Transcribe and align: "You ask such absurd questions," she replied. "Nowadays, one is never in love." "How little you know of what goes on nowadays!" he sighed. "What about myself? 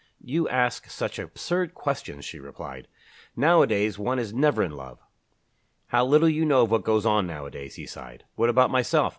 "You 0.23 0.49
ask 0.49 0.89
such 0.89 1.19
absurd 1.19 1.75
questions," 1.75 2.25
she 2.25 2.39
replied. 2.39 2.87
"Nowadays, 3.35 3.99
one 3.99 4.17
is 4.17 4.33
never 4.33 4.63
in 4.63 4.71
love." 4.71 4.97
"How 5.89 6.05
little 6.05 6.27
you 6.27 6.43
know 6.43 6.63
of 6.63 6.71
what 6.71 6.81
goes 6.83 7.05
on 7.05 7.27
nowadays!" 7.27 7.75
he 7.75 7.85
sighed. 7.85 8.23
"What 8.33 8.49
about 8.49 8.71
myself? 8.71 9.09